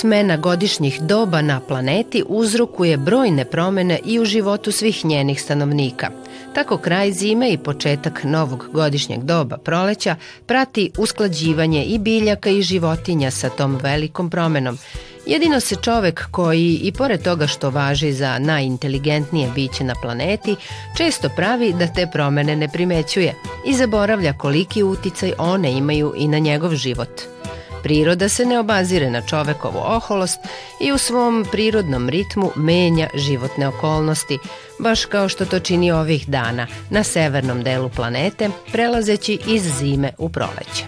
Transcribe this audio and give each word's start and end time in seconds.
Smena 0.00 0.36
godišnjih 0.36 1.00
doba 1.00 1.42
na 1.42 1.60
planeti 1.60 2.22
uzrokuje 2.28 2.96
brojne 2.96 3.44
promene 3.44 3.98
i 4.04 4.20
u 4.20 4.24
životu 4.24 4.72
svih 4.72 5.04
njenih 5.04 5.42
stanovnika. 5.42 6.10
Tako 6.54 6.76
kraj 6.76 7.12
zime 7.12 7.50
i 7.50 7.58
početak 7.58 8.24
novog 8.24 8.66
godišnjeg 8.72 9.24
doba 9.24 9.58
proleća 9.58 10.16
prati 10.46 10.90
usklađivanje 10.98 11.84
i 11.84 11.98
biljaka 11.98 12.50
i 12.50 12.62
životinja 12.62 13.30
sa 13.30 13.48
tom 13.48 13.78
velikom 13.82 14.30
promenom. 14.30 14.78
Jedino 15.26 15.60
se 15.60 15.76
čovek 15.76 16.26
koji, 16.30 16.80
i 16.82 16.92
pored 16.92 17.22
toga 17.22 17.46
što 17.46 17.70
važi 17.70 18.12
za 18.12 18.38
najinteligentnije 18.38 19.50
biće 19.54 19.84
na 19.84 19.94
planeti, 20.02 20.56
često 20.96 21.28
pravi 21.36 21.72
da 21.72 21.86
te 21.86 22.06
promene 22.12 22.56
ne 22.56 22.68
primećuje 22.68 23.34
i 23.66 23.74
zaboravlja 23.74 24.32
koliki 24.32 24.82
uticaj 24.82 25.32
one 25.38 25.72
imaju 25.72 26.14
i 26.16 26.28
na 26.28 26.38
njegov 26.38 26.74
život– 26.74 27.20
Priroda 27.82 28.28
se 28.28 28.46
ne 28.46 28.58
obazire 28.58 29.10
na 29.10 29.22
čovekovu 29.22 29.78
oholost 29.78 30.40
i 30.80 30.92
u 30.92 30.98
svom 30.98 31.46
prirodnom 31.52 32.08
ritmu 32.08 32.50
menja 32.56 33.08
životne 33.14 33.68
okolnosti, 33.68 34.38
baš 34.78 35.04
kao 35.04 35.28
što 35.28 35.46
to 35.46 35.58
čini 35.60 35.92
ovih 35.92 36.28
dana 36.28 36.66
na 36.90 37.04
severnom 37.04 37.62
delu 37.62 37.88
planete, 37.88 38.50
prelazeći 38.72 39.38
iz 39.46 39.62
zime 39.78 40.12
u 40.18 40.28
proleće. 40.28 40.84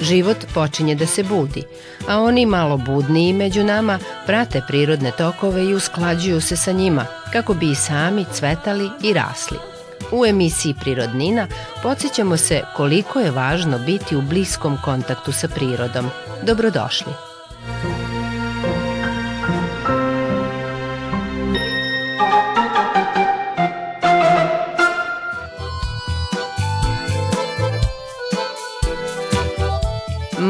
Život 0.00 0.36
počinje 0.54 0.94
da 0.94 1.06
se 1.06 1.22
budi, 1.22 1.62
a 2.08 2.20
oni 2.20 2.46
malo 2.46 2.76
budniji 2.76 3.32
među 3.32 3.64
nama 3.64 3.98
prate 4.26 4.62
prirodne 4.68 5.12
tokove 5.18 5.64
i 5.64 5.74
usklađuju 5.74 6.40
se 6.40 6.56
sa 6.56 6.72
njima 6.72 7.06
kako 7.32 7.54
bi 7.54 7.70
i 7.70 7.74
sami 7.74 8.24
cvetali 8.32 8.90
i 9.02 9.12
rasli. 9.12 9.75
U 10.12 10.26
emisiji 10.26 10.74
Prirodnina 10.80 11.46
podsjećamo 11.82 12.36
se 12.36 12.62
koliko 12.76 13.20
je 13.20 13.30
važno 13.30 13.78
biti 13.78 14.16
u 14.16 14.22
bliskom 14.22 14.78
kontaktu 14.84 15.32
sa 15.32 15.48
prirodom. 15.48 16.10
Dobrodošli! 16.42 17.35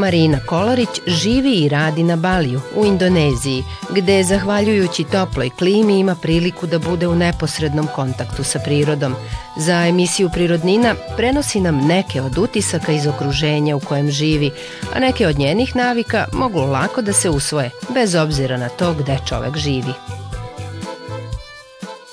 Marina 0.07 0.39
Kolarić 0.47 0.89
živi 1.07 1.53
i 1.53 1.69
radi 1.69 2.03
na 2.03 2.17
Baliju 2.17 2.61
u 2.77 2.85
Indoneziji, 2.85 3.65
gde 3.91 4.23
zahvaljujući 4.23 5.05
toploj 5.05 5.51
klimi 5.51 5.99
ima 5.99 6.15
priliku 6.15 6.67
da 6.67 6.79
bude 6.79 7.09
u 7.09 7.15
neposrednom 7.15 7.89
kontaktu 7.95 8.45
sa 8.45 8.59
prirodom. 8.59 9.15
Za 9.57 9.87
emisiju 9.87 10.31
Prirodnina 10.31 10.95
prenosi 11.17 11.61
nam 11.61 11.87
neke 11.87 12.23
od 12.23 12.39
utisaka 12.39 12.93
iz 12.93 13.07
okruženja 13.07 13.77
u 13.77 13.81
kojem 13.81 14.11
živi, 14.11 14.51
a 14.95 15.01
neke 15.01 15.27
od 15.27 15.39
njenih 15.39 15.77
navika 15.77 16.27
mogu 16.33 16.61
lako 16.61 17.03
da 17.03 17.13
se 17.13 17.31
usvoje, 17.31 17.71
bez 17.95 18.15
obzira 18.15 18.57
na 18.57 18.69
to 18.69 18.95
gde 18.95 19.19
čovek 19.29 19.57
živi. 19.57 19.93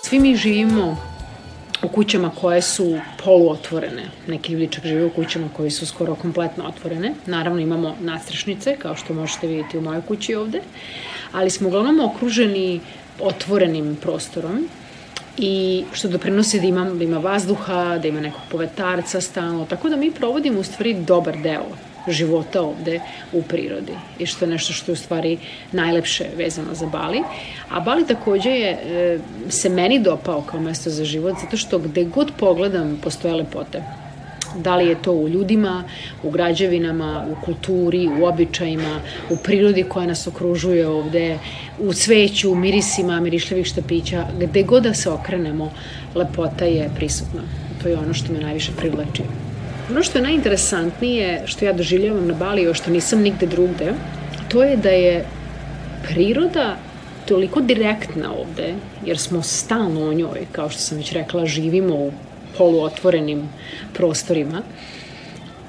Svi 0.02 0.20
mi 0.20 0.36
živimo 0.36 1.13
u 1.84 1.88
kućama 1.88 2.30
koje 2.30 2.62
su 2.62 3.00
poluotvorene. 3.24 4.04
Neki 4.28 4.54
ljudi 4.54 4.68
čak 4.68 4.86
žive 4.86 5.06
u 5.06 5.10
kućama 5.10 5.50
koje 5.58 5.72
su 5.72 5.86
skoro 5.86 6.16
kompletno 6.16 6.64
otvorene. 6.68 7.14
Naravno 7.26 7.60
imamo 7.60 7.96
nastrešnice, 8.02 8.76
kao 8.76 8.96
što 8.96 9.14
možete 9.14 9.48
vidjeti 9.48 9.78
u 9.78 9.82
mojoj 9.82 10.02
kući 10.02 10.36
ovde, 10.36 10.62
ali 11.32 11.50
smo 11.50 11.68
uglavnom 11.68 12.00
okruženi 12.00 12.80
otvorenim 13.20 13.98
prostorom 14.02 14.68
i 15.38 15.84
što 15.94 16.08
doprinosi 16.08 16.60
da 16.60 16.68
ima, 16.68 16.90
da 16.90 17.04
ima 17.04 17.18
vazduha, 17.18 17.98
da 18.02 18.08
ima 18.08 18.22
nekog 18.22 18.42
povetarca 18.52 19.22
stalno, 19.22 19.66
tako 19.66 19.90
da 19.90 19.96
mi 19.96 20.12
provodimo 20.12 20.60
u 20.60 20.64
stvari 20.64 20.94
dobar 20.94 21.38
deo 21.38 21.93
života 22.08 22.62
ovde 22.62 23.00
u 23.34 23.42
prirodi 23.42 23.94
i 24.20 24.26
što 24.26 24.46
je 24.46 24.52
nešto 24.52 24.74
što 24.74 24.92
je 24.92 24.94
u 24.94 24.96
stvari 24.96 25.38
najlepše 25.72 26.26
vezano 26.38 26.74
za 26.74 26.86
Bali. 26.86 27.24
A 27.70 27.80
Bali 27.80 28.08
takođe 28.08 28.50
je, 28.50 28.72
e, 28.72 29.20
se 29.50 29.70
meni 29.70 30.00
dopao 30.00 30.42
kao 30.42 30.60
mesto 30.60 30.90
za 30.90 31.06
život 31.06 31.36
zato 31.42 31.58
što 31.58 31.80
gde 31.80 32.04
god 32.04 32.32
pogledam 32.40 33.00
postoje 33.04 33.34
lepote. 33.34 33.84
Da 34.58 34.76
li 34.76 34.88
je 34.88 35.02
to 35.02 35.12
u 35.12 35.30
ljudima, 35.30 35.84
u 36.24 36.30
građevinama, 36.30 37.26
u 37.32 37.46
kulturi, 37.46 38.10
u 38.20 38.26
običajima, 38.26 39.00
u 39.30 39.38
prirodi 39.38 39.84
koja 39.84 40.06
nas 40.08 40.28
okružuje 40.28 40.88
ovde, 40.88 41.40
u 41.80 41.94
cveću, 41.94 42.52
u 42.52 42.56
mirisima, 42.56 43.20
mirišljavih 43.20 43.66
štapića, 43.66 44.28
gde 44.40 44.64
god 44.64 44.84
da 44.84 44.94
se 44.94 45.10
okrenemo, 45.10 45.72
lepota 46.16 46.66
je 46.66 46.90
prisutna. 46.96 47.42
To 47.82 47.90
je 47.90 47.98
ono 47.98 48.14
što 48.14 48.34
me 48.34 48.40
najviše 48.40 48.72
privlači. 48.78 49.24
Ono 49.92 50.04
što 50.04 50.18
je 50.18 50.22
najinteresantnije, 50.22 51.44
što 51.46 51.66
ja 51.66 51.74
doživljavam 51.74 52.28
na 52.28 52.34
Baliju, 52.34 52.74
što 52.74 52.92
nisam 52.92 53.22
nigde 53.22 53.46
drugde, 53.46 53.94
to 54.48 54.64
je 54.64 54.78
da 54.78 54.90
je 54.90 55.26
priroda 56.08 56.78
toliko 57.26 57.62
direktna 57.62 58.34
ovde, 58.34 58.74
jer 59.06 59.18
smo 59.18 59.42
stalno 59.42 60.10
o 60.10 60.14
njoj, 60.14 60.48
kao 60.52 60.70
što 60.70 60.80
sam 60.80 60.98
već 60.98 61.12
rekla, 61.12 61.46
živimo 61.46 61.96
u 61.96 62.12
poluotvorenim 62.58 63.50
prostorima, 63.94 64.62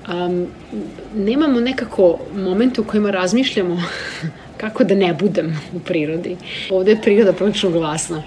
um, 0.08 0.46
nemamo 1.14 1.60
nekako 1.60 2.18
momente 2.34 2.80
u 2.80 2.84
kojima 2.84 3.10
razmišljamo 3.10 3.82
kako 4.60 4.84
da 4.84 4.94
ne 4.94 5.14
budem 5.14 5.60
u 5.74 5.80
prirodi. 5.80 6.36
Ovde 6.70 6.90
je 6.90 7.02
priroda 7.02 7.32
prilično 7.32 7.70
glasna 7.70 8.22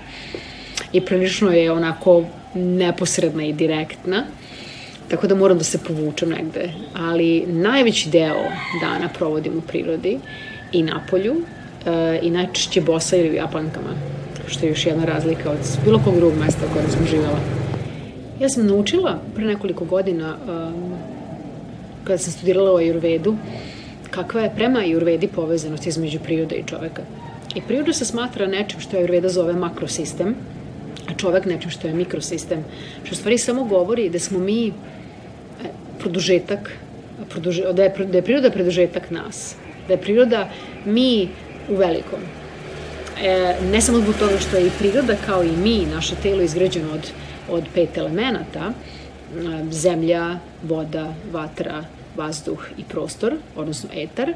i 0.93 1.01
prilično 1.01 1.51
je 1.51 1.71
onako 1.71 2.23
neposredna 2.55 3.43
i 3.43 3.53
direktna 3.53 4.25
tako 5.09 5.27
da 5.27 5.35
moram 5.35 5.57
da 5.57 5.63
se 5.63 5.77
povučem 5.77 6.29
negde. 6.29 6.69
Ali 6.93 7.45
najveći 7.47 8.09
deo 8.09 8.43
dana 8.81 9.09
provodim 9.17 9.57
u 9.57 9.61
prirodi 9.61 10.19
i 10.71 10.83
na 10.83 11.01
polju 11.09 11.35
e, 11.85 12.19
i 12.21 12.29
najčešće 12.29 12.81
bosa 12.81 13.17
ili 13.17 13.35
japankama, 13.35 13.93
što 14.47 14.65
je 14.65 14.69
još 14.69 14.85
jedna 14.85 15.05
razlika 15.05 15.51
od 15.51 15.57
bilo 15.85 16.01
kog 16.03 16.15
drugog 16.15 16.39
mesta 16.39 16.65
u 16.69 16.73
kojem 16.73 16.89
sam 16.89 17.05
živjela. 17.05 17.39
Ja 18.39 18.49
sam 18.49 18.67
naučila 18.67 19.19
pre 19.35 19.45
nekoliko 19.45 19.85
godina, 19.85 20.37
um, 20.37 20.93
kada 22.03 22.17
sam 22.17 22.33
studirala 22.33 22.73
u 22.73 22.77
Ajurvedu, 22.77 23.35
kakva 24.09 24.41
je 24.41 24.51
prema 24.55 24.79
Ajurvedi 24.79 25.27
povezanost 25.27 25.87
između 25.87 26.19
prirode 26.19 26.55
i 26.55 26.63
čoveka. 26.63 27.01
I 27.55 27.61
priroda 27.61 27.93
se 27.93 28.05
smatra 28.05 28.47
nečim 28.47 28.79
što 28.79 28.97
Ajurveda 28.97 29.29
zove 29.29 29.53
makrosistem, 29.53 30.35
a 31.07 31.13
čovek 31.17 31.45
nečim 31.45 31.71
što 31.71 31.87
je 31.87 31.93
mikrosistem, 31.93 32.63
što 33.03 33.13
u 33.13 33.17
stvari 33.17 33.37
samo 33.37 33.63
govori 33.63 34.09
da 34.09 34.19
smo 34.19 34.39
mi 34.39 34.73
produžetak, 35.99 36.71
produže, 37.29 37.73
da, 37.73 37.83
je, 37.83 37.93
da 38.05 38.17
je 38.17 38.23
priroda 38.23 38.51
produžetak 38.51 39.11
nas, 39.11 39.55
da 39.87 39.93
je 39.93 40.01
priroda 40.01 40.49
mi 40.85 41.29
u 41.69 41.75
velikom. 41.75 42.19
E, 43.21 43.55
ne 43.71 43.81
samo 43.81 43.99
zbog 43.99 44.15
toga 44.15 44.39
što 44.39 44.57
je 44.57 44.67
i 44.67 44.75
priroda 44.79 45.15
kao 45.25 45.43
i 45.43 45.51
mi, 45.51 45.85
naše 45.85 46.15
telo 46.15 46.41
izgrađeno 46.41 46.93
od, 46.93 47.11
od 47.49 47.63
pet 47.73 47.97
elemenata, 47.97 48.73
zemlja, 49.71 50.39
voda, 50.63 51.13
vatra, 51.31 51.83
vazduh 52.15 52.67
i 52.77 52.83
prostor, 52.83 53.35
odnosno 53.55 53.89
etar, 53.93 54.33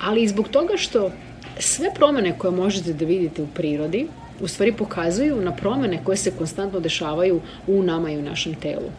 ali 0.00 0.22
i 0.22 0.28
zbog 0.28 0.48
toga 0.48 0.76
što 0.76 1.10
sve 1.58 1.90
promene 1.94 2.38
koje 2.38 2.50
možete 2.50 2.92
da 2.92 3.04
vidite 3.04 3.42
u 3.42 3.46
prirodi 3.46 4.06
u 4.40 4.48
stvari 4.48 4.72
pokazuju 4.72 5.40
na 5.40 5.52
promene 5.52 6.00
koje 6.04 6.16
se 6.16 6.30
konstantno 6.30 6.80
dešavaju 6.80 7.40
u 7.66 7.82
nama 7.82 8.10
i 8.10 8.18
u 8.18 8.22
našem 8.22 8.54
telu. 8.54 8.90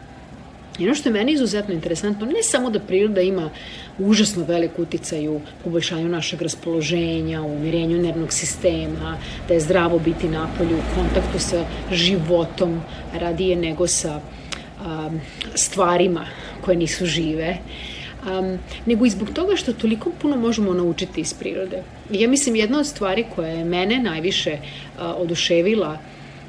I 0.78 0.84
ono 0.84 0.94
što 0.94 1.08
je 1.08 1.12
meni 1.12 1.32
izuzetno 1.32 1.74
interesantno, 1.74 2.26
ne 2.26 2.42
samo 2.42 2.70
da 2.70 2.80
priroda 2.80 3.20
ima 3.20 3.50
užasno 3.98 4.44
velik 4.44 4.78
uticaj 4.78 5.28
u 5.28 5.40
poboljšanju 5.64 6.08
našeg 6.08 6.42
raspoloženja, 6.42 7.42
u 7.42 7.54
umirenju 7.54 8.02
nervnog 8.02 8.32
sistema, 8.32 9.16
da 9.48 9.54
je 9.54 9.60
zdravo 9.60 9.98
biti 9.98 10.28
napolju, 10.28 10.76
u 10.76 10.94
kontaktu 10.94 11.38
sa 11.38 11.64
životom 11.92 12.80
radije 13.14 13.56
nego 13.56 13.86
sa 13.86 14.20
um, 14.20 15.20
stvarima 15.54 16.26
koje 16.60 16.76
nisu 16.76 17.06
žive, 17.06 17.58
um, 18.38 18.58
nego 18.86 19.06
i 19.06 19.10
zbog 19.10 19.30
toga 19.30 19.56
što 19.56 19.72
toliko 19.72 20.10
puno 20.22 20.36
možemo 20.36 20.74
naučiti 20.74 21.20
iz 21.20 21.34
prirode. 21.34 21.82
Ja 22.10 22.28
mislim, 22.28 22.56
jedna 22.56 22.78
od 22.78 22.86
stvari 22.86 23.24
koja 23.34 23.48
je 23.48 23.64
mene 23.64 23.98
najviše 23.98 24.52
uh, 24.52 25.02
oduševila 25.16 25.98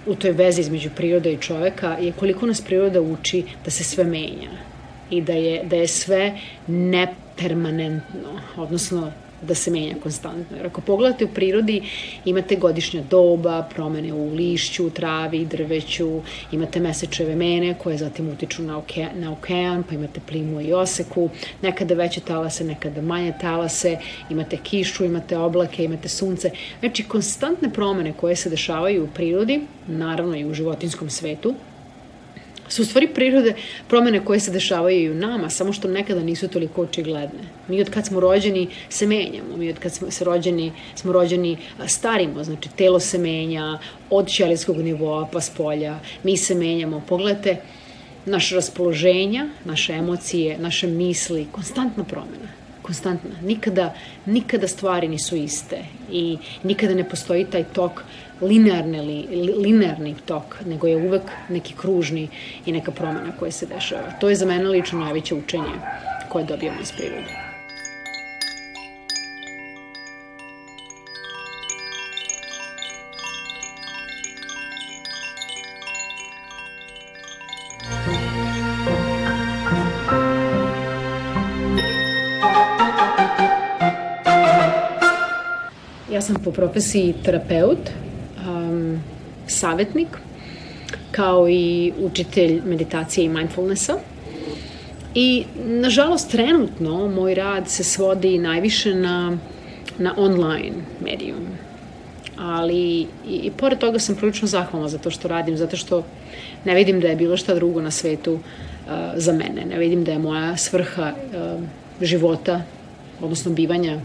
u 0.06 0.16
toj 0.16 0.31
vezi 0.31 0.62
između 0.62 0.90
priroda 0.96 1.30
i 1.30 1.38
čoveka 1.38 1.98
je 2.01 2.12
koliko 2.12 2.46
nas 2.46 2.62
priroda 2.62 3.01
uči 3.01 3.44
da 3.66 3.72
se 3.72 3.84
sve 3.84 4.04
menja 4.04 4.51
i 5.10 5.22
da 5.22 5.34
je, 5.34 5.63
da 5.63 5.75
je 5.75 5.88
sve 5.88 6.40
nepermanentno, 6.68 8.42
odnosno 8.57 9.12
da 9.42 9.56
se 9.56 9.72
menja 9.72 9.96
konstantno. 10.04 10.58
Jer 10.58 10.66
ako 10.66 10.82
pogledate 10.82 11.26
u 11.26 11.28
prirodi, 11.28 11.82
imate 12.26 12.56
godišnja 12.56 13.04
doba, 13.10 13.68
promene 13.76 14.14
u 14.14 14.34
lišću, 14.34 14.90
travi, 14.90 15.46
drveću, 15.46 16.22
imate 16.52 16.80
mesečeve 16.80 17.36
mene 17.36 17.74
koje 17.74 17.98
zatim 17.98 18.30
utiču 18.30 18.64
na, 18.64 18.78
oke, 18.78 19.08
na 19.16 19.32
okean, 19.32 19.84
pa 19.84 19.96
imate 19.96 20.20
plimu 20.28 20.62
i 20.62 20.74
oseku, 20.74 21.30
nekada 21.62 21.94
veće 21.94 22.22
talase, 22.22 22.64
nekada 22.64 23.02
manje 23.02 23.34
talase, 23.42 23.98
imate 24.30 24.58
kišu, 24.58 25.06
imate 25.06 25.38
oblake, 25.38 25.84
imate 25.84 26.10
sunce. 26.10 26.52
Znači, 26.80 27.04
konstantne 27.04 27.74
promene 27.74 28.14
koje 28.14 28.36
se 28.36 28.50
dešavaju 28.50 29.04
u 29.04 29.08
prirodi, 29.08 29.62
naravno 29.88 30.36
i 30.36 30.46
u 30.46 30.54
životinskom 30.54 31.10
svetu, 31.10 31.56
su 32.69 32.81
u 32.81 32.86
stvari 32.86 33.07
prirode 33.07 33.54
promene 33.88 34.25
koje 34.25 34.39
se 34.39 34.51
dešavaju 34.51 35.04
i 35.04 35.12
u 35.12 35.16
nama, 35.16 35.50
samo 35.50 35.74
što 35.74 35.88
nekada 35.88 36.21
nisu 36.24 36.48
toliko 36.48 36.81
očigledne. 36.81 37.39
Mi 37.68 37.81
od 37.81 37.89
kad 37.89 38.06
smo 38.06 38.19
rođeni 38.19 38.68
se 38.89 39.07
menjamo, 39.07 39.57
mi 39.57 39.69
od 39.69 39.80
kad 39.80 39.94
smo 39.94 40.12
se 40.12 40.25
rođeni, 40.25 40.71
smo 40.95 41.12
rođeni 41.12 41.57
starimo, 41.88 42.44
znači 42.44 42.69
telo 42.75 43.00
se 43.00 43.18
menja 43.18 43.80
od 44.10 44.27
ćelijskog 44.27 44.77
nivoa 44.77 45.27
pa 45.31 45.42
s 45.42 45.50
polja, 45.50 46.00
mi 46.24 46.38
se 46.38 46.56
menjamo. 46.56 47.04
Pogledajte, 47.10 47.62
naše 48.25 48.56
raspoloženja, 48.56 49.48
naše 49.66 49.94
emocije, 49.94 50.57
naše 50.57 50.88
misli, 50.88 51.48
konstantna 51.51 52.04
promena 52.04 52.59
konstantna. 52.90 53.36
Nikada, 53.42 53.94
nikada 54.26 54.68
stvari 54.68 55.08
nisu 55.08 55.36
iste 55.36 55.84
i 56.12 56.38
nikada 56.64 56.96
ne 56.96 57.04
postoji 57.10 57.46
taj 57.46 57.64
tok 57.74 58.02
linearni, 58.42 59.02
li, 59.02 59.54
linearni 59.58 60.16
tok, 60.26 60.56
nego 60.66 60.88
je 60.88 60.98
uvek 60.98 61.30
neki 61.50 61.76
kružni 61.78 62.28
i 62.66 62.72
neka 62.72 62.92
promena 62.92 63.36
koja 63.40 63.52
se 63.52 63.66
dešava. 63.66 64.18
To 64.22 64.30
je 64.30 64.36
za 64.36 64.46
mene 64.46 64.70
lično 64.70 65.00
najveće 65.00 65.36
učenje 65.36 65.78
koje 66.30 66.46
dobijamo 66.46 66.82
iz 66.82 66.92
prirode. 66.92 67.49
Ja 86.19 86.24
sam 86.24 86.36
po 86.44 86.51
profesiji 86.51 87.13
terapeut, 87.24 87.89
um, 88.48 89.00
savetnik, 89.48 90.07
kao 91.12 91.50
i 91.50 91.94
učitelj 92.00 92.62
meditacije 92.66 93.25
i 93.25 93.30
mindfulnessa. 93.30 93.95
I, 95.16 95.45
nažalost, 95.66 96.31
trenutno 96.31 97.07
moj 97.07 97.36
rad 97.36 97.69
se 97.69 97.83
svodi 97.83 98.38
najviše 98.38 98.95
na, 98.95 99.38
na 99.98 100.13
online 100.18 100.75
medijum. 101.04 101.48
Ali 102.38 103.07
i, 103.27 103.39
i 103.44 103.51
pored 103.57 103.80
toga 103.80 104.00
sam 104.00 104.16
prilično 104.16 104.48
zahvalna 104.48 104.89
za 104.89 104.98
to 104.98 105.12
što 105.12 105.27
radim, 105.27 105.57
zato 105.57 105.77
što 105.77 106.04
ne 106.66 106.75
vidim 106.75 107.00
da 107.00 107.07
je 107.07 107.16
bilo 107.16 107.38
šta 107.38 107.56
drugo 107.56 107.81
na 107.81 107.92
svetu 107.92 108.33
uh, 108.33 108.42
za 109.16 109.33
mene. 109.33 109.66
Ne 109.69 109.80
vidim 109.80 110.04
da 110.04 110.12
je 110.12 110.19
moja 110.19 110.57
svrha 110.57 111.13
uh, 111.16 111.63
života, 112.01 112.62
odnosno 113.21 113.51
bivanja 113.51 114.00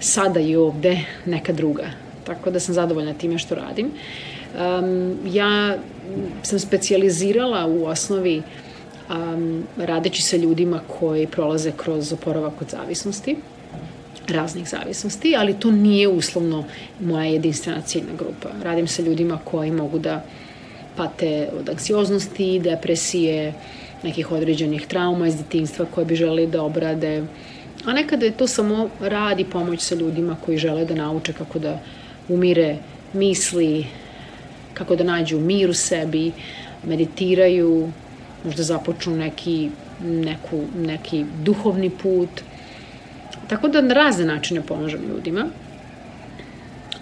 sada 0.00 0.40
i 0.40 0.56
ovde 0.56 1.00
neka 1.26 1.52
druga. 1.52 1.90
Tako 2.24 2.50
da 2.50 2.60
sam 2.60 2.74
zadovoljna 2.74 3.14
time 3.14 3.38
što 3.38 3.54
radim. 3.54 3.86
Um, 3.86 5.18
ja 5.26 5.76
sam 6.42 6.58
specializirala 6.58 7.66
u 7.66 7.84
osnovi 7.84 8.42
um, 9.10 9.64
radeći 9.76 10.22
sa 10.22 10.36
ljudima 10.36 10.80
koji 10.98 11.26
prolaze 11.26 11.72
kroz 11.76 12.12
oporavak 12.12 12.62
od 12.62 12.68
zavisnosti 12.70 13.36
raznih 14.28 14.68
zavisnosti, 14.68 15.36
ali 15.36 15.60
to 15.60 15.70
nije 15.70 16.08
uslovno 16.08 16.64
moja 17.00 17.24
jedinstvena 17.24 17.80
ciljna 17.80 18.12
grupa. 18.18 18.48
Radim 18.62 18.86
sa 18.86 19.02
ljudima 19.02 19.38
koji 19.44 19.70
mogu 19.70 19.98
da 19.98 20.24
pate 20.96 21.48
od 21.60 21.68
anksioznosti, 21.68 22.60
depresije, 22.60 23.54
nekih 24.02 24.32
određenih 24.32 24.86
trauma 24.86 25.28
iz 25.28 25.36
detinstva 25.36 25.86
koje 25.94 26.04
bi 26.04 26.16
želi 26.16 26.46
da 26.46 26.62
obrade, 26.62 27.24
a 27.84 27.92
nekada 27.92 28.26
je 28.26 28.32
to 28.32 28.46
samo 28.46 28.90
rad 29.00 29.40
i 29.40 29.44
pomoć 29.44 29.80
sa 29.80 29.94
ljudima 29.94 30.36
koji 30.44 30.58
žele 30.58 30.84
da 30.84 30.94
nauče 30.94 31.32
kako 31.32 31.58
da 31.58 31.80
umire 32.28 32.76
misli, 33.12 33.86
kako 34.74 34.96
da 34.96 35.04
nađu 35.04 35.40
mir 35.40 35.70
u 35.70 35.74
sebi, 35.74 36.32
meditiraju, 36.84 37.92
možda 38.44 38.62
započnu 38.62 39.16
neki, 39.16 39.70
neku, 40.04 40.62
neki 40.76 41.24
duhovni 41.44 41.90
put. 41.90 42.42
Tako 43.48 43.68
da 43.68 43.80
na 43.80 43.94
razne 43.94 44.24
načine 44.24 44.62
pomažem 44.62 45.00
ljudima, 45.08 45.46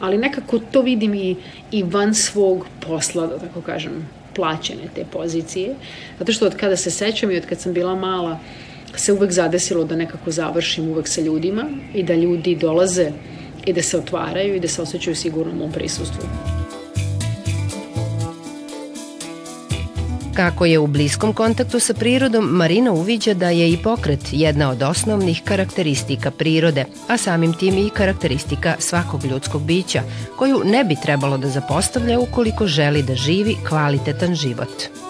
ali 0.00 0.18
nekako 0.18 0.58
to 0.58 0.82
vidim 0.82 1.14
i, 1.14 1.36
i 1.70 1.82
van 1.82 2.14
svog 2.14 2.66
posla, 2.80 3.26
da 3.26 3.38
tako 3.38 3.60
kažem, 3.60 4.08
plaćene 4.34 4.88
te 4.94 5.04
pozicije, 5.12 5.74
zato 6.18 6.32
što 6.32 6.46
od 6.46 6.56
kada 6.56 6.76
se 6.76 6.90
sećam 6.90 7.30
i 7.30 7.36
od 7.36 7.46
kad 7.46 7.60
sam 7.60 7.72
bila 7.72 7.94
mala, 7.94 8.38
se 9.00 9.12
uvek 9.12 9.32
zadesilo 9.32 9.84
da 9.84 9.96
nekako 9.96 10.30
završim 10.30 10.88
uvek 10.88 11.08
sa 11.08 11.20
ljudima 11.20 11.64
i 11.94 12.02
da 12.02 12.14
ljudi 12.14 12.54
dolaze 12.54 13.10
i 13.66 13.72
da 13.72 13.82
se 13.82 13.98
otvaraju 13.98 14.54
i 14.54 14.60
da 14.60 14.68
se 14.68 14.82
osjećaju 14.82 15.16
sigurno 15.16 15.52
u 15.52 15.56
mom 15.56 15.72
prisustvu. 15.72 16.28
Kako 20.36 20.64
je 20.66 20.78
u 20.78 20.86
bliskom 20.86 21.32
kontaktu 21.32 21.80
sa 21.80 21.94
prirodom, 21.94 22.44
Marina 22.44 22.92
uviđa 22.92 23.34
da 23.34 23.50
je 23.50 23.72
i 23.72 23.78
pokret 23.82 24.20
jedna 24.32 24.70
od 24.70 24.82
osnovnih 24.82 25.42
karakteristika 25.44 26.30
prirode, 26.30 26.84
a 27.08 27.16
samim 27.16 27.52
tim 27.52 27.78
i 27.78 27.90
karakteristika 27.90 28.76
svakog 28.78 29.24
ljudskog 29.24 29.62
bića, 29.62 30.02
koju 30.38 30.60
ne 30.64 30.84
bi 30.84 30.96
trebalo 31.02 31.38
da 31.38 31.48
zapostavlja 31.48 32.18
ukoliko 32.20 32.66
želi 32.66 33.02
da 33.02 33.14
živi 33.14 33.56
kvalitetan 33.68 34.34
život 34.34 35.05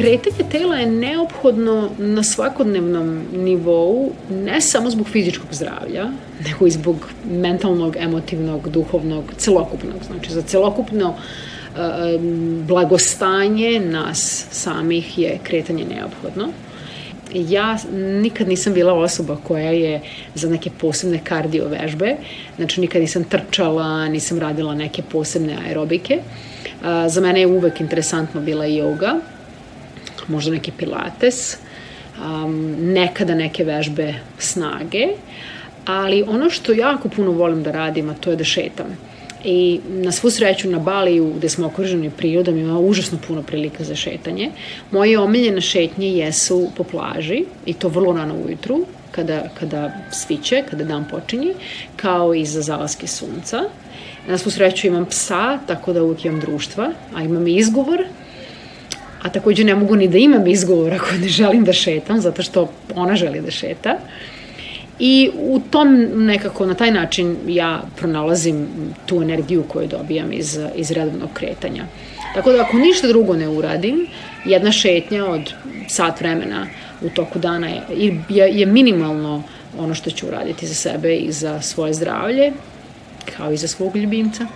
kretanje 0.00 0.50
tela 0.50 0.76
je 0.76 0.86
neophodno 0.86 1.90
na 1.98 2.22
svakodnevnom 2.22 3.22
nivou, 3.32 4.12
ne 4.30 4.60
samo 4.60 4.90
zbog 4.90 5.08
fizičkog 5.08 5.48
zdravlja, 5.52 6.06
nego 6.44 6.66
i 6.66 6.70
zbog 6.70 7.08
mentalnog, 7.30 7.96
emotivnog, 7.96 8.68
duhovnog, 8.68 9.24
celokupnog. 9.36 9.96
Znači, 10.06 10.32
za 10.32 10.42
celokupno 10.42 11.08
uh, 11.08 11.76
blagostanje 12.66 13.80
nas 13.80 14.46
samih 14.50 15.18
je 15.18 15.38
kretanje 15.42 15.84
neophodno. 15.84 16.48
Ja 17.34 17.78
nikad 17.94 18.48
nisam 18.48 18.74
bila 18.74 18.94
osoba 18.94 19.36
koja 19.44 19.70
je 19.70 20.00
za 20.34 20.48
neke 20.48 20.70
posebne 20.80 21.20
kardio 21.24 21.68
vežbe, 21.68 22.16
znači 22.56 22.80
nikad 22.80 23.02
nisam 23.02 23.24
trčala, 23.24 24.08
nisam 24.08 24.38
radila 24.38 24.74
neke 24.74 25.02
posebne 25.02 25.56
aerobike. 25.66 26.18
Uh, 26.80 26.86
za 27.08 27.20
mene 27.20 27.40
je 27.40 27.46
uvek 27.46 27.80
interesantno 27.80 28.40
bila 28.40 28.64
yoga, 28.64 29.20
možda 30.28 30.52
neki 30.52 30.72
pilates, 30.72 31.56
um, 32.24 32.76
nekada 32.78 33.34
neke 33.34 33.64
vežbe 33.64 34.14
snage, 34.38 35.06
ali 35.84 36.22
ono 36.22 36.50
što 36.50 36.72
jako 36.72 37.08
puno 37.08 37.30
volim 37.30 37.62
da 37.62 37.72
radim, 37.72 38.10
a 38.10 38.14
to 38.14 38.30
je 38.30 38.36
da 38.36 38.44
šetam. 38.44 38.96
I 39.44 39.80
na 39.88 40.12
svu 40.12 40.30
sreću 40.30 40.70
na 40.70 40.78
Baliju, 40.78 41.32
gde 41.36 41.48
smo 41.48 41.66
okruženi 41.66 42.10
prirodom, 42.10 42.58
ima 42.58 42.78
užasno 42.78 43.18
puno 43.26 43.42
prilika 43.42 43.84
za 43.84 43.94
šetanje. 43.94 44.50
Moje 44.90 45.18
omiljene 45.18 45.60
šetnje 45.60 46.08
jesu 46.08 46.68
po 46.76 46.84
plaži, 46.84 47.44
i 47.66 47.72
to 47.74 47.88
vrlo 47.88 48.12
rano 48.12 48.34
ujutru, 48.46 48.86
kada, 49.10 49.48
kada 49.60 49.92
sviće, 50.12 50.62
kada 50.70 50.84
dan 50.84 51.04
počinje, 51.10 51.54
kao 51.96 52.34
i 52.34 52.44
za 52.44 52.62
zalaske 52.62 53.06
sunca. 53.06 53.62
Na 54.28 54.38
svu 54.38 54.50
sreću 54.50 54.86
imam 54.86 55.06
psa, 55.06 55.58
tako 55.66 55.92
da 55.92 56.02
uvijek 56.02 56.24
imam 56.24 56.40
društva, 56.40 56.92
a 57.14 57.22
imam 57.22 57.46
i 57.46 57.56
izgovor, 57.56 58.04
a 59.22 59.28
takođe 59.28 59.64
ne 59.64 59.74
mogu 59.74 59.96
ni 59.96 60.08
da 60.08 60.18
imam 60.18 60.46
izgovor 60.46 60.94
ako 60.94 61.06
ne 61.20 61.28
želim 61.28 61.64
da 61.64 61.72
šetam, 61.72 62.20
zato 62.20 62.42
što 62.42 62.70
ona 62.94 63.16
želi 63.16 63.40
da 63.40 63.50
šeta. 63.50 63.98
I 64.98 65.30
u 65.34 65.60
tom 65.70 66.08
nekako, 66.14 66.66
na 66.66 66.74
taj 66.74 66.90
način 66.90 67.36
ja 67.48 67.82
pronalazim 67.96 68.66
tu 69.06 69.22
energiju 69.22 69.62
koju 69.68 69.88
dobijam 69.88 70.32
iz, 70.32 70.58
iz 70.74 70.90
redovnog 70.90 71.30
kretanja. 71.34 71.84
Tako 72.34 72.52
da 72.52 72.60
ako 72.60 72.76
ništa 72.76 73.08
drugo 73.08 73.36
ne 73.36 73.48
uradim, 73.48 74.06
jedna 74.44 74.72
šetnja 74.72 75.26
od 75.26 75.52
sat 75.88 76.20
vremena 76.20 76.66
u 77.02 77.08
toku 77.08 77.38
dana 77.38 77.68
je, 77.68 77.82
je, 78.28 78.50
je 78.52 78.66
minimalno 78.66 79.42
ono 79.78 79.94
što 79.94 80.10
ću 80.10 80.26
uraditi 80.26 80.66
za 80.66 80.74
sebe 80.74 81.16
i 81.16 81.32
za 81.32 81.60
svoje 81.60 81.94
zdravlje, 81.94 82.52
kao 83.36 83.52
i 83.52 83.56
za 83.56 83.68
svog 83.68 83.96
ljubimca. 83.96 84.46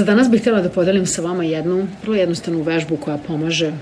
Za 0.00 0.04
danas 0.04 0.30
bih 0.30 0.40
htjela 0.40 0.62
da 0.62 0.70
podelim 0.70 1.06
sa 1.06 1.22
vama 1.22 1.44
jednu 1.44 1.86
vrlo 2.02 2.14
jednostavnu 2.16 2.62
vežbu 2.62 2.96
koja 2.96 3.18
pomaže 3.18 3.72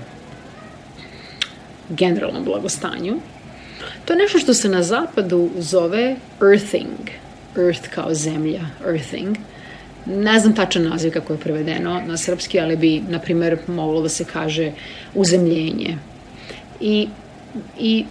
generalnom 1.89 2.43
blagostanju. 2.43 3.15
To 4.05 4.13
je 4.13 4.17
nešto 4.17 4.39
što 4.39 4.53
se 4.53 4.69
na 4.69 4.83
zapadu 4.83 5.49
zove 5.57 6.15
earthing. 6.41 7.09
Earth 7.57 7.89
kao 7.89 8.13
zemlja, 8.13 8.59
earthing. 8.87 9.37
Ne 10.05 10.39
znam 10.39 10.55
tačan 10.55 10.83
naziv 10.83 11.13
kako 11.13 11.33
je 11.33 11.39
prevedeno 11.39 12.01
na 12.07 12.17
srpski, 12.17 12.59
ali 12.59 12.75
bi, 12.75 13.01
na 13.09 13.19
primer, 13.19 13.57
moglo 13.67 14.01
da 14.01 14.09
se 14.09 14.25
kaže 14.25 14.71
uzemljenje. 15.15 15.97
I, 16.81 17.07
I 17.79 18.05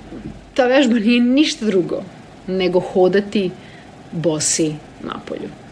ta 0.54 0.66
vežba 0.66 0.94
nije 0.94 1.20
ništa 1.20 1.66
drugo 1.66 2.02
nego 2.46 2.80
hodati 2.80 3.50
bosi 4.12 4.74
napolju. 5.04 5.67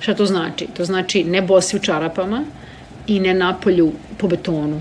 Šta 0.00 0.14
to 0.14 0.26
znači? 0.26 0.66
To 0.76 0.84
znači 0.84 1.24
ne 1.24 1.42
bosi 1.42 1.76
u 1.76 1.80
čarapama 1.80 2.44
i 3.06 3.20
ne 3.20 3.34
napolju 3.34 3.92
po 4.18 4.28
betonu, 4.28 4.80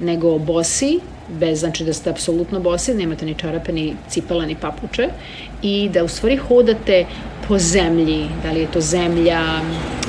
nego 0.00 0.38
bosi, 0.38 1.00
bez 1.28 1.60
znači 1.60 1.84
da 1.84 1.92
ste 1.92 2.10
apsolutno 2.10 2.60
bosi, 2.60 2.94
nemate 2.94 3.26
ni 3.26 3.34
čarape, 3.34 3.72
ni 3.72 3.96
cipela, 4.08 4.46
ni 4.46 4.56
papuče 4.60 5.08
i 5.62 5.88
da 5.92 6.04
u 6.04 6.08
stvari 6.08 6.36
hodate 6.36 7.06
po 7.48 7.58
zemlji, 7.58 8.28
da 8.42 8.52
li 8.52 8.60
je 8.60 8.70
to 8.70 8.80
zemlja, 8.80 9.40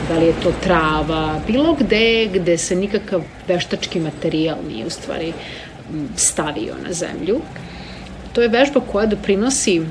da 0.09 0.17
li 0.19 0.25
je 0.25 0.33
to 0.43 0.51
trava, 0.63 1.39
bilo 1.47 1.73
gde 1.79 2.29
gde 2.33 2.57
se 2.57 2.75
nikakav 2.75 3.23
veštački 3.47 3.99
materijal 3.99 4.57
nije 4.67 4.85
u 4.85 4.89
stvari 4.89 5.33
stavio 6.15 6.73
na 6.87 6.93
zemlju. 6.93 7.41
To 8.33 8.41
je 8.41 8.47
vežba 8.47 8.81
koja 8.91 9.05
doprinosi 9.05 9.81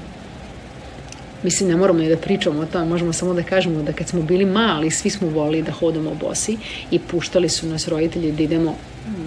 Mislim, 1.45 1.69
ne 1.69 1.77
moramo 1.77 1.99
ni 1.99 2.09
da 2.09 2.17
pričamo 2.17 2.61
o 2.61 2.67
tome, 2.67 2.85
možemo 2.85 3.13
samo 3.13 3.35
da 3.35 3.43
kažemo 3.43 3.83
da 3.83 3.93
kad 3.93 4.09
smo 4.09 4.23
bili 4.23 4.45
mali, 4.45 4.91
svi 4.91 5.11
smo 5.11 5.29
volili 5.29 5.63
da 5.63 5.73
hodamo 5.73 6.15
bosi 6.15 6.57
i 6.91 6.99
puštali 6.99 7.49
su 7.49 7.67
nas 7.67 7.89
roditelji 7.89 8.33
da 8.33 8.43
idemo 8.43 8.77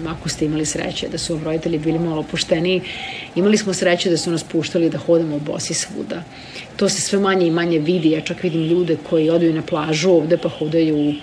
ako 0.06 0.28
ste 0.28 0.44
imali 0.44 0.66
sreće 0.66 1.08
da 1.08 1.18
su 1.18 1.34
vam 1.34 1.44
roditelji 1.44 1.78
bili 1.78 1.98
malo 1.98 2.20
opušteniji, 2.20 2.82
imali 3.34 3.56
smo 3.56 3.74
sreće 3.74 4.10
da 4.10 4.16
su 4.16 4.30
nas 4.30 4.44
puštali 4.44 4.90
da 4.90 4.98
hodamo 4.98 5.38
bosi 5.38 5.74
svuda. 5.74 6.22
To 6.76 6.88
se 6.88 7.00
sve 7.00 7.18
manje 7.18 7.46
i 7.46 7.50
manje 7.50 7.78
vidi, 7.78 8.10
ja 8.10 8.20
čak 8.20 8.42
vidim 8.42 8.62
ljude 8.62 8.96
koji 9.10 9.30
odaju 9.30 9.54
na 9.54 9.62
plažu 9.62 10.10
ovde 10.10 10.36
pa 10.36 10.48
hodaju 10.48 11.14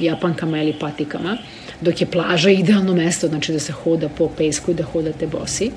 japankama 0.00 0.62
ili 0.62 0.72
patikama, 0.80 1.36
dok 1.80 2.00
je 2.00 2.06
plaža 2.06 2.50
idealno 2.50 2.94
mesto, 2.94 3.28
znači 3.28 3.52
da 3.52 3.58
se 3.58 3.72
hoda 3.72 4.08
po 4.08 4.28
pesku 4.28 4.70
i 4.70 4.74
da 4.74 4.84
hodate 4.84 5.26
bosi. 5.26 5.70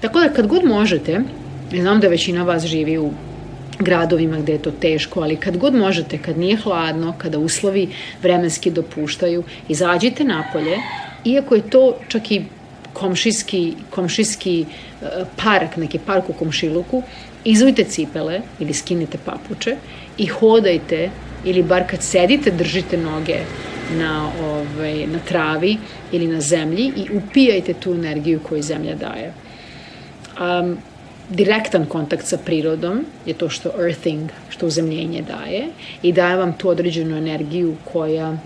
Tako 0.00 0.20
da 0.20 0.28
kad 0.28 0.46
god 0.46 0.64
možete, 0.64 1.20
znam 1.70 2.00
da 2.00 2.08
većina 2.08 2.42
vas 2.42 2.64
živi 2.64 2.98
u 2.98 3.10
gradovima 3.78 4.38
gde 4.38 4.52
je 4.52 4.62
to 4.62 4.70
teško, 4.70 5.20
ali 5.20 5.36
kad 5.36 5.56
god 5.56 5.74
možete, 5.74 6.18
kad 6.18 6.38
nije 6.38 6.56
hladno, 6.56 7.14
kada 7.18 7.38
uslovi 7.38 7.88
vremenski 8.22 8.70
dopuštaju, 8.70 9.44
izađite 9.68 10.24
napolje, 10.24 10.78
iako 11.24 11.54
je 11.54 11.70
to 11.70 11.98
čak 12.08 12.30
i 12.30 12.44
komšijski, 12.92 13.74
komšijski 13.90 14.60
e, 14.62 15.06
park, 15.44 15.76
neki 15.76 15.98
park 15.98 16.30
u 16.30 16.32
komšiluku, 16.32 17.02
izvojte 17.44 17.84
cipele 17.84 18.40
ili 18.60 18.74
skinite 18.74 19.18
papuče 19.24 19.76
i 20.18 20.26
hodajte 20.26 21.10
ili 21.44 21.62
bar 21.62 21.84
kad 21.90 22.02
sedite 22.02 22.50
držite 22.50 22.96
noge 22.96 23.38
na, 23.98 24.30
ovaj, 24.44 25.06
na 25.06 25.18
travi 25.18 25.76
ili 26.12 26.26
na 26.26 26.40
zemlji 26.40 26.92
i 26.96 27.16
upijajte 27.16 27.74
tu 27.74 27.94
energiju 27.94 28.40
koju 28.48 28.62
zemlja 28.62 28.94
daje. 28.94 29.32
Um, 30.40 30.78
direktan 31.28 31.86
kontakt 31.86 32.26
sa 32.26 32.38
prirodom 32.38 33.04
je 33.26 33.34
to 33.34 33.48
što 33.48 33.70
earthing, 33.78 34.30
što 34.48 34.66
uzemljenje 34.66 35.22
daje 35.22 35.68
i 36.02 36.12
daje 36.12 36.36
vam 36.36 36.52
tu 36.52 36.68
određenu 36.68 37.16
energiju 37.16 37.76
koja 37.92 38.36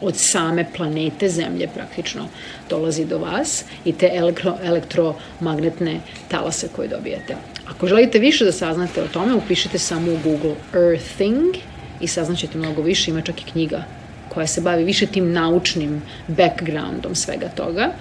od 0.00 0.16
same 0.16 0.66
planete 0.76 1.28
Zemlje 1.28 1.68
praktično 1.74 2.28
dolazi 2.70 3.04
do 3.04 3.18
vas 3.18 3.64
i 3.84 3.92
te 3.92 4.10
elektro, 4.14 4.56
elektromagnetne 4.62 6.00
talase 6.28 6.68
koje 6.76 6.88
dobijete. 6.88 7.36
Ako 7.66 7.86
želite 7.86 8.18
više 8.18 8.44
da 8.44 8.52
saznate 8.52 9.02
o 9.02 9.08
tome, 9.08 9.34
upišite 9.34 9.78
samo 9.78 10.12
u 10.12 10.18
Google 10.24 10.54
Earthing 10.74 11.54
i 12.00 12.06
saznaćete 12.06 12.58
mnogo 12.58 12.82
više, 12.82 13.10
ima 13.10 13.20
čak 13.20 13.40
i 13.40 13.50
knjiga 13.52 13.84
koja 14.28 14.46
se 14.46 14.60
bavi 14.60 14.84
više 14.84 15.06
tim 15.06 15.32
naučnim 15.32 16.02
backgroundom 16.28 17.14
svega 17.14 17.48
toga, 17.48 17.92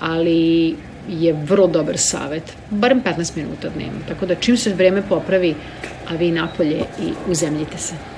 ali 0.00 0.76
je 1.08 1.32
vrlo 1.32 1.66
dobar 1.66 1.98
savet, 1.98 2.56
barem 2.70 3.02
15 3.02 3.36
minuta 3.36 3.68
dnevno. 3.68 4.00
Tako 4.08 4.26
da 4.26 4.34
čim 4.34 4.56
se 4.56 4.74
vreme 4.74 5.02
popravi, 5.08 5.54
a 6.08 6.14
vi 6.14 6.30
napolje 6.30 6.84
i 7.00 7.12
uzemljite 7.28 7.78
se. 7.78 8.13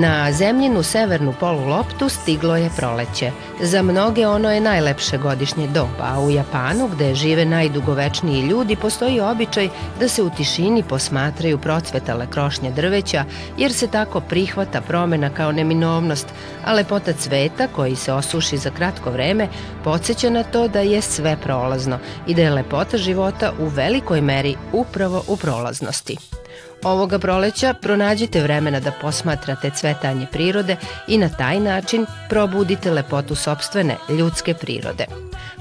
Na 0.00 0.32
zemljinu 0.32 0.82
severnu 0.82 1.34
poluloptu 1.40 2.08
stiglo 2.08 2.56
je 2.56 2.70
proleće. 2.76 3.30
Za 3.62 3.82
mnoge 3.82 4.26
ono 4.26 4.52
je 4.52 4.60
najlepše 4.60 5.18
godišnje 5.18 5.66
doba, 5.66 6.04
a 6.04 6.20
u 6.20 6.30
Japanu, 6.30 6.88
gde 6.88 7.14
žive 7.14 7.44
najdugovečniji 7.44 8.42
ljudi, 8.42 8.76
postoji 8.76 9.20
običaj 9.20 9.68
da 10.00 10.08
se 10.08 10.22
u 10.22 10.30
tišini 10.30 10.82
posmatraju 10.82 11.58
procvetale 11.58 12.26
krošnje 12.30 12.70
drveća, 12.70 13.24
jer 13.56 13.72
se 13.72 13.86
tako 13.86 14.20
prihvata 14.20 14.80
promena 14.80 15.30
kao 15.30 15.52
neminovnost, 15.52 16.26
a 16.64 16.72
lepota 16.72 17.12
cveta, 17.12 17.66
koji 17.66 17.96
se 17.96 18.12
osuši 18.12 18.58
za 18.58 18.70
kratko 18.70 19.10
vreme, 19.10 19.48
podsjeća 19.84 20.30
na 20.30 20.42
to 20.42 20.68
da 20.68 20.80
je 20.80 21.02
sve 21.02 21.36
prolazno 21.42 21.98
i 22.26 22.34
da 22.34 22.42
je 22.42 22.50
lepota 22.50 22.96
života 22.96 23.52
u 23.58 23.66
velikoj 23.66 24.20
meri 24.20 24.56
upravo 24.72 25.24
u 25.28 25.36
prolaznosti. 25.36 26.16
Ovoga 26.84 27.18
proleća 27.18 27.74
pronađite 27.74 28.42
vremena 28.42 28.80
da 28.80 28.92
posmatrate 29.00 29.70
cvetanje 29.70 30.26
prirode 30.32 30.76
i 31.06 31.18
na 31.18 31.28
taj 31.28 31.60
način 31.60 32.06
probudite 32.28 32.90
lepotu 32.90 33.34
sobstvene 33.34 33.96
ljudske 34.08 34.54
prirode. 34.54 35.06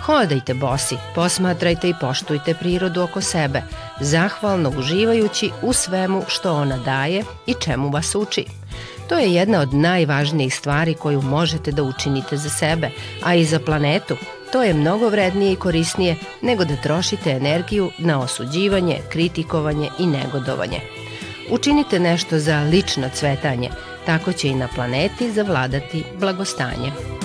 Hodajte 0.01 0.53
bosi, 0.53 0.95
posmatrajte 1.15 1.89
i 1.89 1.93
poštujte 2.01 2.53
prirodu 2.53 3.01
oko 3.01 3.21
sebe, 3.21 3.61
zahvalno 3.99 4.71
uživajući 4.77 5.51
u 5.61 5.73
svemu 5.73 6.23
što 6.27 6.53
ona 6.53 6.77
daje 6.77 7.23
i 7.45 7.53
čemu 7.53 7.89
vas 7.89 8.15
uči. 8.15 8.45
To 9.09 9.17
je 9.17 9.33
jedna 9.33 9.59
od 9.59 9.73
najvažnijih 9.73 10.55
stvari 10.55 10.93
koju 10.93 11.21
možete 11.21 11.71
da 11.71 11.83
učinite 11.83 12.37
za 12.37 12.49
sebe, 12.49 12.89
a 13.23 13.35
i 13.35 13.45
za 13.45 13.59
planetu. 13.59 14.17
To 14.51 14.63
je 14.63 14.73
mnogo 14.73 15.09
vrednije 15.09 15.53
i 15.53 15.55
korisnije 15.55 16.15
nego 16.41 16.65
da 16.65 16.75
trošite 16.75 17.29
energiju 17.31 17.91
na 17.97 18.21
osuđivanje, 18.21 18.99
kritikovanje 19.09 19.89
i 19.99 20.05
negodovanje. 20.05 20.96
Učinite 21.51 21.99
nešto 21.99 22.39
za 22.39 22.59
lično 22.59 23.09
cvetanje, 23.13 23.69
tako 24.05 24.33
će 24.33 24.47
i 24.47 24.55
na 24.55 24.67
planeti 24.75 25.31
zavladati 25.31 26.03
blagostanje. 26.19 27.16